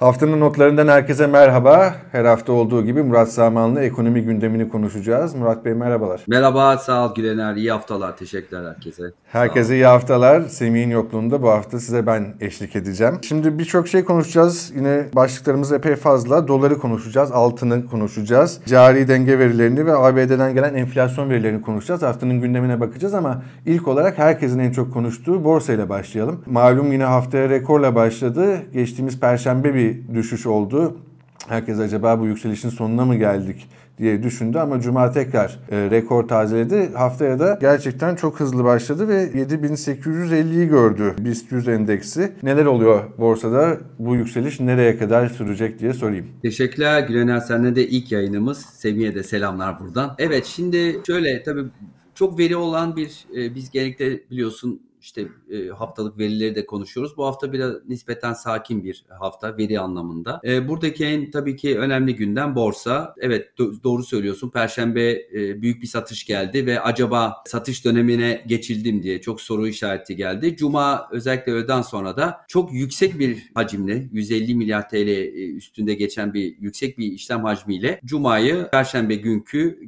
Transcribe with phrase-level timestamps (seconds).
[0.00, 1.94] Haftanın notlarından herkese merhaba.
[2.12, 5.34] Her hafta olduğu gibi Murat Saman'la ekonomi gündemini konuşacağız.
[5.34, 6.20] Murat Bey merhabalar.
[6.28, 7.56] Merhaba, sağ ol Gülener.
[7.56, 8.16] İyi haftalar.
[8.16, 9.02] Teşekkürler herkese.
[9.26, 10.40] Herkese iyi haftalar.
[10.42, 13.18] Semih'in yokluğunda bu hafta size ben eşlik edeceğim.
[13.22, 14.72] Şimdi birçok şey konuşacağız.
[14.76, 16.48] Yine başlıklarımız epey fazla.
[16.48, 18.60] Doları konuşacağız, altını konuşacağız.
[18.66, 22.02] Cari denge verilerini ve ABD'den gelen enflasyon verilerini konuşacağız.
[22.02, 26.44] Haftanın gündemine bakacağız ama ilk olarak herkesin en çok konuştuğu borsayla başlayalım.
[26.46, 28.58] Malum yine haftaya rekorla başladı.
[28.72, 30.96] Geçtiğimiz perşembe bir düşüş oldu.
[31.48, 33.68] Herkes acaba bu yükselişin sonuna mı geldik
[34.00, 36.90] diye düşündü ama Cuma tekrar e, rekor tazeledi.
[36.94, 42.32] Haftaya da gerçekten çok hızlı başladı ve 7850'yi gördü BIST 100 endeksi.
[42.42, 43.78] Neler oluyor borsada?
[43.98, 46.26] Bu yükseliş nereye kadar sürecek diye sorayım.
[46.42, 47.40] Teşekkürler Gülener.
[47.40, 48.58] Senden de ilk yayınımız.
[48.58, 50.14] Semih'e de selamlar buradan.
[50.18, 51.64] Evet şimdi şöyle tabii
[52.14, 57.16] çok veri olan bir e, biz genellikle biliyorsun işte e, haftalık verileri de konuşuyoruz.
[57.16, 60.40] Bu hafta biraz nispeten sakin bir hafta veri anlamında.
[60.44, 63.14] E, buradaki en tabii ki önemli gündem borsa.
[63.20, 64.50] Evet do- doğru söylüyorsun.
[64.50, 70.16] Perşembe e, büyük bir satış geldi ve acaba satış dönemine geçildim diye çok soru işareti
[70.16, 70.56] geldi.
[70.56, 75.08] Cuma özellikle öğleden sonra da çok yüksek bir hacimle 150 milyar TL
[75.56, 79.80] üstünde geçen bir yüksek bir işlem hacmiyle Cuma'yı Perşembe günkü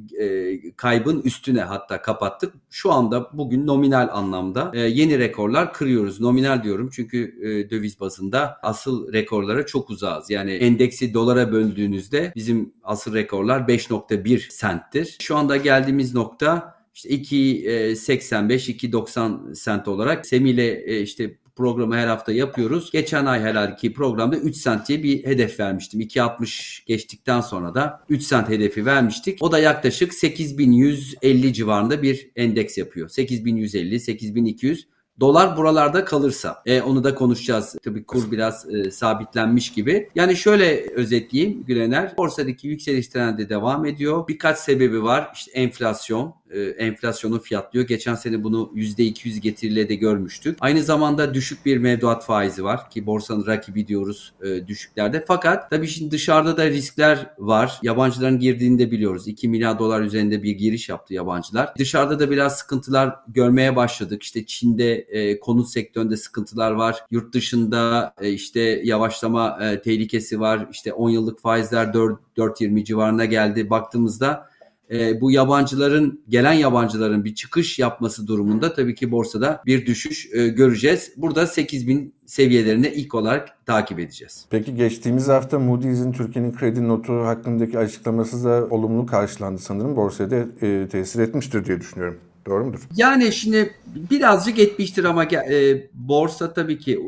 [0.77, 2.53] kaybın üstüne hatta kapattık.
[2.69, 6.21] Şu anda bugün nominal anlamda e, yeni rekorlar kırıyoruz.
[6.21, 10.29] Nominal diyorum çünkü e, döviz bazında asıl rekorlara çok uzağız.
[10.29, 15.17] Yani endeksi dolara böldüğünüzde bizim asıl rekorlar 5.1 senttir.
[15.21, 22.07] Şu anda geldiğimiz nokta işte 2.85 2.90 sent olarak Semi ile e, işte programı her
[22.07, 22.91] hafta yapıyoruz.
[22.91, 26.01] Geçen ay herhalde programda 3 sent diye bir hedef vermiştim.
[26.01, 29.37] 2.60 geçtikten sonra da 3 sent hedefi vermiştik.
[29.41, 33.09] O da yaklaşık 8150 civarında bir endeks yapıyor.
[33.09, 34.87] 8150, 8200
[35.19, 37.75] Dolar buralarda kalırsa e, onu da konuşacağız.
[37.83, 40.09] Tabii kur biraz e, sabitlenmiş gibi.
[40.15, 42.17] Yani şöyle özetleyeyim Gülener.
[42.17, 44.27] Borsadaki yükseliş trendi devam ediyor.
[44.27, 45.31] Birkaç sebebi var.
[45.33, 47.87] İşte enflasyon, e, enflasyonu fiyatlıyor.
[47.87, 50.57] Geçen sene bunu %200 getiriyle de görmüştük.
[50.59, 55.25] Aynı zamanda düşük bir mevduat faizi var ki borsanın rakibi diyoruz e, düşüklerde.
[55.27, 57.79] Fakat tabii şimdi dışarıda da riskler var.
[57.83, 59.27] Yabancıların girdiğini de biliyoruz.
[59.27, 61.73] 2 milyar dolar üzerinde bir giriş yaptı yabancılar.
[61.77, 64.23] Dışarıda da biraz sıkıntılar görmeye başladık.
[64.23, 66.97] İşte Çin'de e, konut sektöründe sıkıntılar var.
[67.11, 70.67] Yurt dışında işte yavaşlama tehlikesi var.
[70.71, 73.69] İşte 10 yıllık faizler 4 4.20 civarına geldi.
[73.69, 74.49] Baktığımızda
[74.93, 80.47] e, bu yabancıların gelen yabancıların bir çıkış yapması durumunda tabii ki borsada bir düşüş e,
[80.47, 81.11] göreceğiz.
[81.17, 84.45] Burada 8000 seviyelerini ilk olarak takip edeceğiz.
[84.49, 89.95] Peki geçtiğimiz hafta Moody's'in Türkiye'nin kredi notu hakkındaki açıklaması da olumlu karşılandı sanırım.
[89.95, 92.17] Borsaya da e, tesir etmiştir diye düşünüyorum.
[92.45, 92.79] Doğru mudur?
[92.95, 93.73] Yani şimdi
[94.11, 96.99] birazcık etmiştir ama e, borsa tabii ki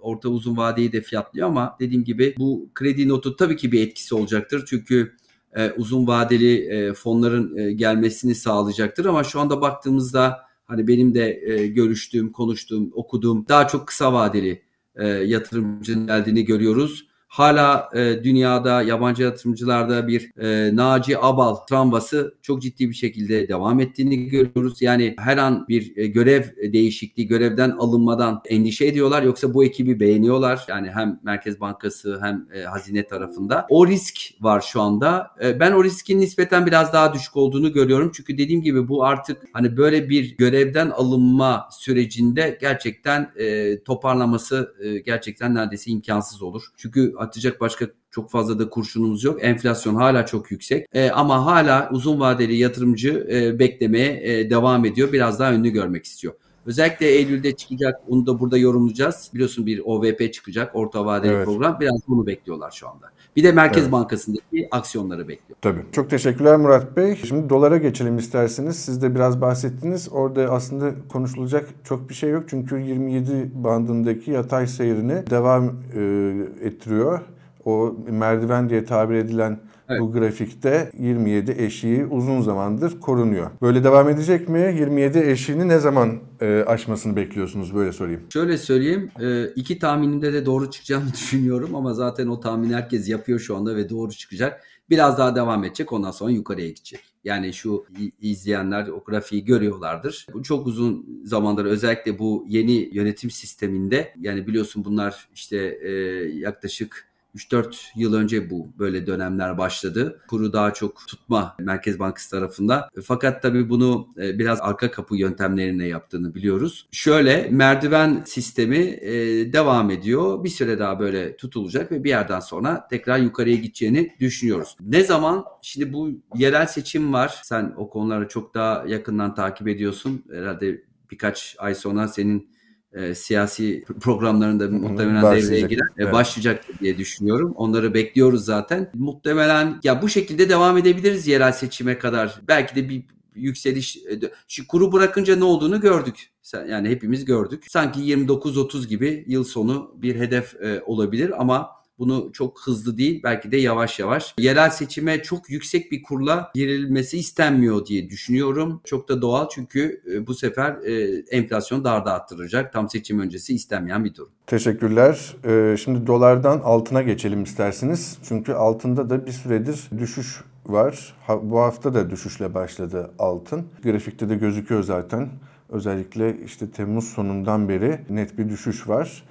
[0.00, 4.14] orta uzun vadeyi de fiyatlıyor ama dediğim gibi bu kredi notu tabii ki bir etkisi
[4.14, 4.64] olacaktır.
[4.66, 5.12] Çünkü
[5.56, 9.04] e, uzun vadeli e, fonların e, gelmesini sağlayacaktır.
[9.04, 14.62] Ama şu anda baktığımızda hani benim de e, görüştüğüm, konuştuğum, okuduğum daha çok kısa vadeli
[14.96, 22.62] e, yatırımcının geldiğini görüyoruz hala e, dünyada yabancı yatırımcılarda bir e, Naci Abal travması çok
[22.62, 24.82] ciddi bir şekilde devam ettiğini görüyoruz.
[24.82, 26.42] Yani her an bir e, görev
[26.72, 30.64] değişikliği, görevden alınmadan endişe ediyorlar yoksa bu ekibi beğeniyorlar.
[30.68, 33.66] Yani hem Merkez Bankası hem e, hazine tarafında.
[33.68, 35.30] O risk var şu anda.
[35.42, 38.12] E, ben o riskin nispeten biraz daha düşük olduğunu görüyorum.
[38.14, 44.98] Çünkü dediğim gibi bu artık hani böyle bir görevden alınma sürecinde gerçekten e, toparlaması e,
[44.98, 46.62] gerçekten neredeyse imkansız olur.
[46.76, 49.44] Çünkü atacak başka çok fazla da kurşunumuz yok.
[49.44, 50.86] Enflasyon hala çok yüksek.
[50.92, 55.12] E, ama hala uzun vadeli yatırımcı e, beklemeye e, devam ediyor.
[55.12, 56.34] Biraz daha önünü görmek istiyor.
[56.66, 58.00] Özellikle Eylül'de çıkacak.
[58.08, 59.30] Onu da burada yorumlayacağız.
[59.34, 60.76] Biliyorsun bir OVP çıkacak.
[60.76, 61.44] Orta vadeli evet.
[61.44, 61.80] program.
[61.80, 63.06] Biraz bunu bekliyorlar şu anda.
[63.36, 63.92] Bir de Merkez evet.
[63.92, 65.58] Bankası'ndaki aksiyonları bekliyor.
[65.60, 65.80] Tabii.
[65.92, 67.16] Çok teşekkürler Murat Bey.
[67.16, 68.76] Şimdi dolara geçelim isterseniz.
[68.76, 70.08] Siz de biraz bahsettiniz.
[70.12, 72.44] Orada aslında konuşulacak çok bir şey yok.
[72.48, 77.20] Çünkü 27 bandındaki yatay seyrini devam e, ettiriyor.
[77.64, 79.60] O merdiven diye tabir edilen
[79.92, 80.00] Evet.
[80.00, 83.50] Bu grafikte 27 eşiği uzun zamandır korunuyor.
[83.62, 84.74] Böyle devam edecek mi?
[84.78, 87.74] 27 eşiğini ne zaman e, aşmasını bekliyorsunuz?
[87.74, 88.20] Böyle sorayım.
[88.32, 89.10] Şöyle söyleyeyim.
[89.20, 93.76] E, iki tahminimde de doğru çıkacağını düşünüyorum ama zaten o tahmin herkes yapıyor şu anda
[93.76, 94.62] ve doğru çıkacak.
[94.90, 97.00] Biraz daha devam edecek ondan sonra yukarıya gidecek.
[97.24, 97.84] Yani şu
[98.20, 100.26] izleyenler o grafiği görüyorlardır.
[100.32, 105.90] Bu çok uzun zamandır özellikle bu yeni yönetim sisteminde yani biliyorsun bunlar işte e,
[106.38, 110.20] yaklaşık 3-4 yıl önce bu böyle dönemler başladı.
[110.28, 112.88] Kuru daha çok tutma Merkez Bankası tarafında.
[113.04, 116.86] Fakat tabii bunu e, biraz arka kapı yöntemlerine yaptığını biliyoruz.
[116.92, 119.12] Şöyle merdiven sistemi e,
[119.52, 120.44] devam ediyor.
[120.44, 124.76] Bir süre daha böyle tutulacak ve bir yerden sonra tekrar yukarıya gideceğini düşünüyoruz.
[124.80, 125.44] Ne zaman?
[125.62, 127.40] Şimdi bu yerel seçim var.
[127.44, 130.24] Sen o konuları çok daha yakından takip ediyorsun.
[130.32, 132.52] Herhalde birkaç ay sonra senin
[132.94, 135.88] e, siyasi programlarında muhtemelen devreye girer.
[135.98, 136.12] Evet.
[136.12, 137.52] Başlayacak diye düşünüyorum.
[137.56, 138.90] Onları bekliyoruz zaten.
[138.94, 142.40] Muhtemelen ya bu şekilde devam edebiliriz yerel seçime kadar.
[142.48, 143.02] Belki de bir
[143.34, 146.28] yükseliş e, şu kuru bırakınca ne olduğunu gördük.
[146.68, 147.64] Yani hepimiz gördük.
[147.68, 151.70] Sanki 29-30 gibi yıl sonu bir hedef e, olabilir ama
[152.02, 154.34] bunu çok hızlı değil belki de yavaş yavaş.
[154.38, 158.80] Yerel seçime çok yüksek bir kurla girilmesi istenmiyor diye düşünüyorum.
[158.84, 162.72] Çok da doğal çünkü e, bu sefer e, enflasyon daha da arttıracak.
[162.72, 164.30] Tam seçim öncesi istenmeyen bir durum.
[164.46, 165.36] Teşekkürler.
[165.44, 168.18] E, şimdi dolardan altına geçelim isterseniz.
[168.28, 171.14] Çünkü altında da bir süredir düşüş var.
[171.42, 173.66] Bu hafta da düşüşle başladı altın.
[173.84, 175.28] Grafikte de gözüküyor zaten.
[175.68, 179.22] Özellikle işte Temmuz sonundan beri net bir düşüş var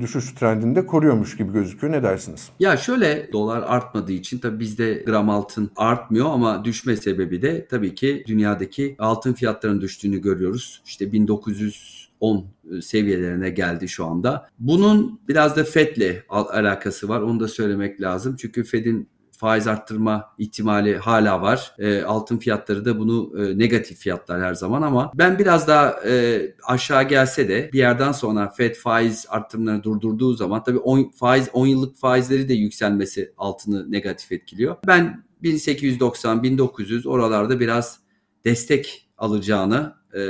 [0.00, 1.92] düşüş trendinde koruyormuş gibi gözüküyor.
[1.92, 2.50] Ne dersiniz?
[2.60, 7.94] Ya şöyle dolar artmadığı için tabii bizde gram altın artmıyor ama düşme sebebi de tabii
[7.94, 10.82] ki dünyadaki altın fiyatlarının düştüğünü görüyoruz.
[10.84, 12.46] İşte 1900 10
[12.82, 14.48] seviyelerine geldi şu anda.
[14.58, 17.20] Bunun biraz da FED'le alakası var.
[17.20, 18.36] Onu da söylemek lazım.
[18.38, 21.74] Çünkü FED'in faiz arttırma ihtimali hala var.
[21.78, 26.42] E, altın fiyatları da bunu e, negatif fiyatlar her zaman ama ben biraz daha e,
[26.64, 31.66] aşağı gelse de bir yerden sonra Fed faiz arttırımlarını durdurduğu zaman tabii on, faiz 10
[31.66, 34.76] yıllık faizleri de yükselmesi altını negatif etkiliyor.
[34.86, 38.00] Ben 1890-1900 oralarda biraz
[38.44, 40.20] destek alacağını e,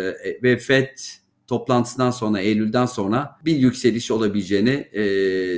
[0.43, 0.99] ve Fed
[1.49, 5.03] toplantısından sonra Eylül'den sonra bir yükseliş olabileceğini e,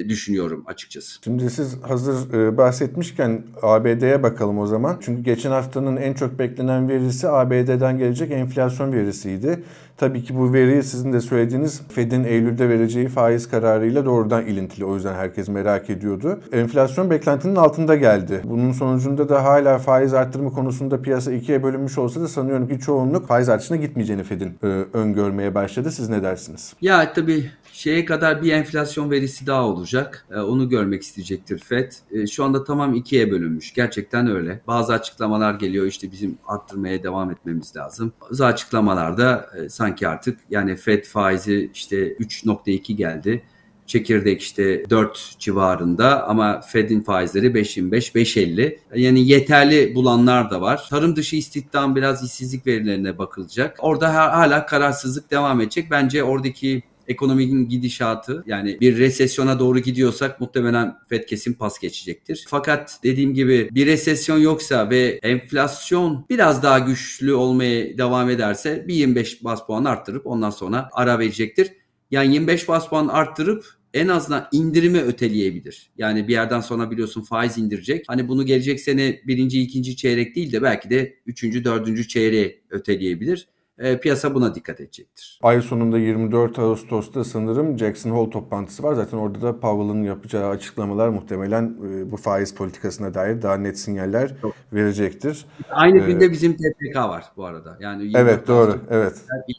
[0.09, 1.21] düşünüyorum açıkçası.
[1.25, 4.99] Şimdi siz hazır e, bahsetmişken ABD'ye bakalım o zaman.
[5.01, 9.65] Çünkü geçen haftanın en çok beklenen verisi ABD'den gelecek enflasyon verisiydi.
[10.00, 14.85] Tabii ki bu veri sizin de söylediğiniz Fed'in Eylül'de vereceği faiz kararıyla doğrudan ilintili.
[14.85, 16.41] O yüzden herkes merak ediyordu.
[16.52, 18.41] Enflasyon beklentinin altında geldi.
[18.44, 23.29] Bunun sonucunda da hala faiz arttırma konusunda piyasa ikiye bölünmüş olsa da sanıyorum ki çoğunluk
[23.29, 25.91] faiz artışına gitmeyeceğini Fed'in e, öngörmeye başladı.
[25.91, 26.75] Siz ne dersiniz?
[26.81, 30.27] Ya tabii şeye kadar bir enflasyon verisi daha olacak.
[30.31, 31.93] E, onu görmek isteyecektir FED.
[32.11, 33.75] E, şu anda tamam ikiye bölünmüş.
[33.75, 34.61] Gerçekten öyle.
[34.67, 38.13] Bazı açıklamalar geliyor işte bizim arttırmaya devam etmemiz lazım.
[38.21, 43.43] Bazı açıklamalarda e, sanki artık yani FED faizi işte 3.2 geldi.
[43.87, 48.79] Çekirdek işte 4 civarında ama Fed'in faizleri 5.25, 5.50.
[48.95, 50.87] Yani yeterli bulanlar da var.
[50.91, 53.77] Tarım dışı istihdam biraz işsizlik verilerine bakılacak.
[53.79, 55.91] Orada hala kararsızlık devam edecek.
[55.91, 62.45] Bence oradaki ekonominin gidişatı yani bir resesyona doğru gidiyorsak muhtemelen FED kesin pas geçecektir.
[62.49, 68.95] Fakat dediğim gibi bir resesyon yoksa ve enflasyon biraz daha güçlü olmaya devam ederse bir
[68.95, 71.73] 25 bas puan arttırıp ondan sonra ara verecektir.
[72.11, 73.65] Yani 25 bas puan arttırıp
[73.95, 75.91] en azından indirimi öteleyebilir.
[75.99, 78.05] Yani bir yerden sonra biliyorsun faiz indirecek.
[78.09, 83.49] Hani bunu gelecek sene birinci, ikinci çeyrek değil de belki de üçüncü, dördüncü çeyreği öteleyebilir
[83.81, 85.38] e, piyasa buna dikkat edecektir.
[85.43, 88.94] Ay sonunda 24 Ağustos'ta sanırım Jackson Hole toplantısı var.
[88.94, 94.35] Zaten orada da Powell'ın yapacağı açıklamalar muhtemelen e, bu faiz politikasına dair daha net sinyaller
[94.43, 94.55] Çok.
[94.73, 95.45] verecektir.
[95.71, 97.76] Aynı ee, günde bizim TPK var bu arada.
[97.81, 98.78] Yani evet doğru.
[98.90, 99.14] Evet.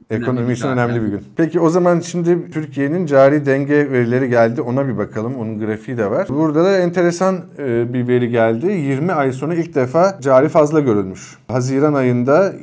[0.09, 1.23] Ekonomi için önemli bir gün.
[1.35, 4.61] Peki o zaman şimdi Türkiye'nin cari denge verileri geldi.
[4.61, 5.35] Ona bir bakalım.
[5.35, 6.27] Onun grafiği de var.
[6.29, 8.65] Burada da enteresan e, bir veri geldi.
[8.65, 11.37] 20 ay sonra ilk defa cari fazla görülmüş.
[11.47, 12.53] Haziran ayında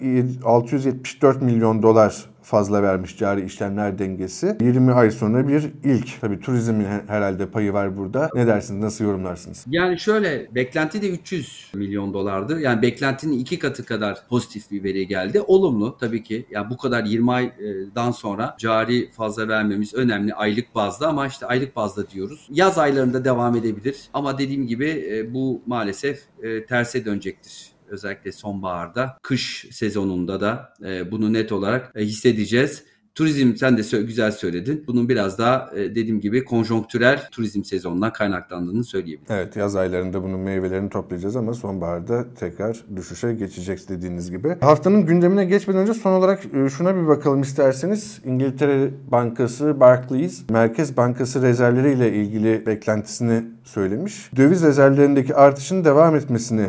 [0.45, 4.57] 674 milyon dolar fazla vermiş cari işlemler dengesi.
[4.61, 6.21] 20 ay sonra bir ilk.
[6.21, 8.31] Tabii turizmin herhalde payı var burada.
[8.35, 8.81] Ne dersiniz?
[8.81, 9.65] Nasıl yorumlarsınız?
[9.69, 12.61] Yani şöyle beklenti de 300 milyon dolardı.
[12.61, 15.41] Yani beklentinin iki katı kadar pozitif bir veri geldi.
[15.41, 16.47] Olumlu tabii ki.
[16.51, 21.77] Yani bu kadar 20 aydan sonra cari fazla vermemiz önemli aylık bazda ama işte aylık
[21.77, 22.49] bazda diyoruz.
[22.51, 23.97] Yaz aylarında devam edebilir.
[24.15, 31.11] Ama dediğim gibi e, bu maalesef e, terse dönecektir özellikle sonbaharda, kış sezonunda da e,
[31.11, 32.85] bunu net olarak e, hissedeceğiz.
[33.19, 34.85] Turizm sen de güzel söyledin.
[34.87, 39.37] Bunun biraz daha e, dediğim gibi konjonktürel turizm sezonundan kaynaklandığını söyleyebilirim.
[39.37, 44.57] Evet yaz aylarında bunun meyvelerini toplayacağız ama sonbaharda tekrar düşüşe geçecek dediğiniz gibi.
[44.61, 48.21] Haftanın gündemine geçmeden önce son olarak e, şuna bir bakalım isterseniz.
[48.25, 54.31] İngiltere Bankası Barclays Merkez Bankası rezervleri ile ilgili beklentisini söylemiş.
[54.37, 56.69] Döviz rezervlerindeki artışın devam etmesini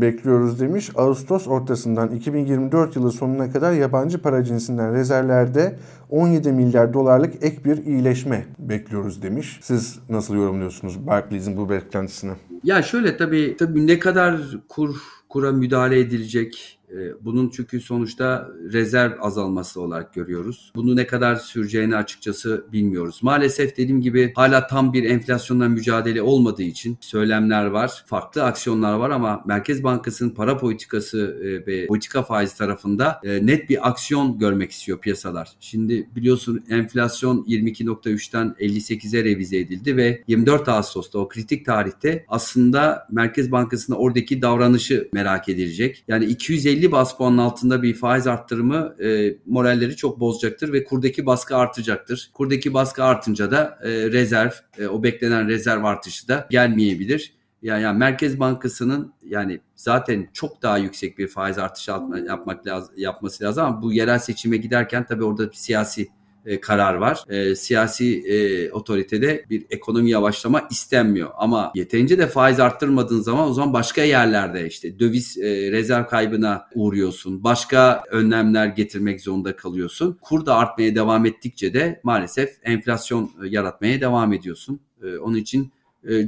[0.00, 0.90] bekliyoruz demiş.
[0.94, 5.78] Ağustos ortasından 2024 yılı sonuna kadar yabancı para cinsinden rezervlerde
[6.10, 9.58] 17 milyar dolarlık ek bir iyileşme bekliyoruz demiş.
[9.62, 12.32] Siz nasıl yorumluyorsunuz Barclays'in bu beklentisini?
[12.64, 14.96] Ya şöyle tabii tabii ne kadar kur
[15.28, 16.75] kura müdahale edilecek
[17.20, 20.72] bunun çünkü sonuçta rezerv azalması olarak görüyoruz.
[20.76, 23.20] Bunu ne kadar süreceğini açıkçası bilmiyoruz.
[23.22, 28.04] Maalesef dediğim gibi hala tam bir enflasyonla mücadele olmadığı için söylemler var.
[28.06, 33.70] Farklı aksiyonlar var ama Merkez Bankası'nın para politikası e, ve politika faiz tarafında e, net
[33.70, 35.48] bir aksiyon görmek istiyor piyasalar.
[35.60, 43.52] Şimdi biliyorsun enflasyon 22.3'ten 58'e revize edildi ve 24 Ağustos'ta o kritik tarihte aslında Merkez
[43.52, 46.04] Bankası'nın oradaki davranışı merak edilecek.
[46.08, 51.26] Yani 250 50 bas puanın altında bir faiz arttırımı e, moralleri çok bozacaktır ve kurdaki
[51.26, 52.30] baskı artacaktır.
[52.34, 57.34] Kurdaki baskı artınca da e, rezerv, e, o beklenen rezerv artışı da gelmeyebilir.
[57.62, 61.90] Yani, yani Merkez Bankası'nın yani zaten çok daha yüksek bir faiz artışı
[62.28, 66.08] yapmak lazım, yapması lazım ama bu yerel seçime giderken tabii orada bir siyasi
[66.46, 67.24] e, karar var.
[67.28, 71.30] E, siyasi e, otoritede bir ekonomi yavaşlama istenmiyor.
[71.36, 76.66] Ama yeterince de faiz arttırmadığın zaman o zaman başka yerlerde işte döviz e, rezerv kaybına
[76.74, 77.44] uğruyorsun.
[77.44, 80.18] Başka önlemler getirmek zorunda kalıyorsun.
[80.20, 84.80] Kur da artmaya devam ettikçe de maalesef enflasyon e, yaratmaya devam ediyorsun.
[85.02, 85.72] E, onun için
[86.08, 86.26] e,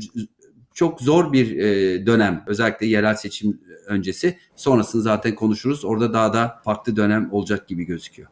[0.75, 4.39] çok zor bir e, dönem özellikle yerel seçim öncesi.
[4.57, 5.85] Sonrasını zaten konuşuruz.
[5.85, 8.29] Orada daha da farklı dönem olacak gibi gözüküyor.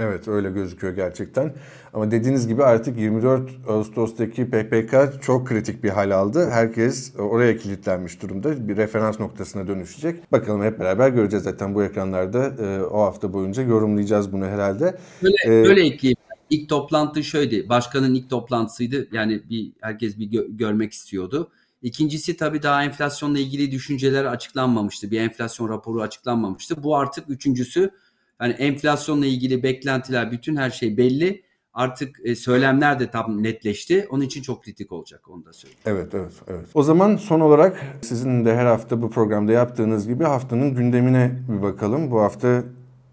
[0.00, 1.54] Evet öyle gözüküyor gerçekten.
[1.94, 6.50] Ama dediğiniz gibi artık 24 Ağustos'taki PPK çok kritik bir hal aldı.
[6.50, 8.68] Herkes oraya kilitlenmiş durumda.
[8.68, 10.32] Bir referans noktasına dönüşecek.
[10.32, 12.64] Bakalım hep beraber göreceğiz zaten bu ekranlarda.
[12.64, 14.98] E, o hafta boyunca yorumlayacağız bunu herhalde.
[15.22, 16.16] Böyle, ee, böyle ekleyeyim.
[16.50, 17.68] İlk toplantı şöyle.
[17.68, 19.08] Başkanın ilk toplantısıydı.
[19.12, 21.50] Yani bir herkes bir gö- görmek istiyordu.
[21.82, 25.10] İkincisi tabii daha enflasyonla ilgili düşünceler açıklanmamıştı.
[25.10, 26.82] Bir enflasyon raporu açıklanmamıştı.
[26.82, 27.90] Bu artık üçüncüsü
[28.38, 31.42] Hani enflasyonla ilgili beklentiler, bütün her şey belli.
[31.72, 34.06] Artık e, söylemler de tam netleşti.
[34.10, 35.82] Onun için çok kritik olacak onu da söyleyeyim.
[35.86, 36.66] Evet, evet, evet.
[36.74, 41.62] O zaman son olarak sizin de her hafta bu programda yaptığınız gibi haftanın gündemine bir
[41.62, 42.10] bakalım.
[42.10, 42.64] Bu hafta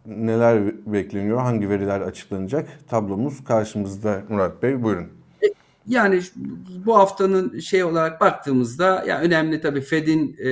[0.05, 2.69] neler bekleniyor, hangi veriler açıklanacak?
[2.89, 4.83] Tablomuz karşımızda Murat Bey.
[4.83, 5.07] Buyurun.
[5.87, 6.21] Yani
[6.85, 10.49] bu haftanın şey olarak baktığımızda ya önemli tabii Fed'in e,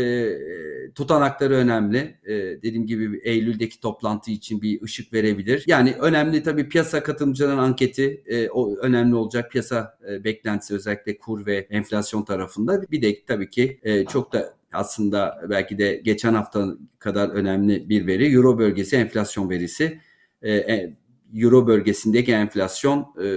[0.95, 2.17] tutanakları önemli.
[2.25, 5.63] E, dediğim gibi Eylül'deki toplantı için bir ışık verebilir.
[5.67, 9.51] Yani önemli tabii piyasa katılımcıların anketi e, o önemli olacak.
[9.51, 12.81] Piyasa e, beklentisi özellikle kur ve enflasyon tarafında.
[12.91, 16.67] Bir de tabii ki e, çok da aslında belki de geçen hafta
[16.99, 19.99] kadar önemli bir veri Euro bölgesi enflasyon verisi.
[20.41, 20.95] E, e,
[21.35, 23.27] Euro bölgesindeki enflasyon e,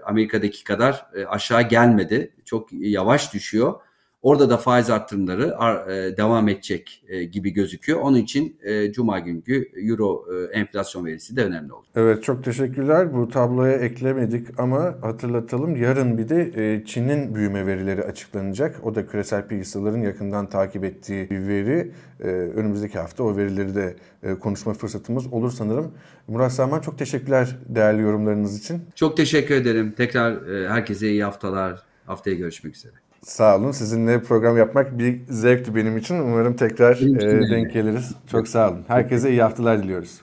[0.00, 2.34] Amerika'daki kadar e, aşağı gelmedi.
[2.44, 3.74] Çok yavaş düşüyor.
[4.22, 5.56] Orada da faiz arttırımları
[5.90, 8.00] e, devam edecek e, gibi gözüküyor.
[8.00, 11.86] Onun için e, Cuma günkü Euro enflasyon verisi de önemli oldu.
[11.96, 13.14] Evet çok teşekkürler.
[13.14, 15.76] Bu tabloya eklemedik ama hatırlatalım.
[15.76, 18.86] Yarın bir de Çin'in büyüme verileri açıklanacak.
[18.86, 21.92] O da küresel piyasaların yakından takip ettiği bir veri.
[22.54, 23.96] Önümüzdeki hafta o verileri de
[24.40, 25.92] konuşma fırsatımız olur sanırım.
[26.28, 28.82] Murat Sarman çok teşekkürler değerli yorumlarınız için.
[28.94, 29.94] Çok teşekkür ederim.
[29.96, 31.82] Tekrar herkese iyi haftalar.
[32.06, 33.05] Haftaya görüşmek üzere.
[33.26, 33.70] Sağ olun.
[33.70, 36.14] Sizinle program yapmak bir zevkti benim için.
[36.14, 38.14] Umarım tekrar e, denk geliriz.
[38.26, 38.84] Çok sağ olun.
[38.88, 40.20] Herkese iyi haftalar diliyoruz.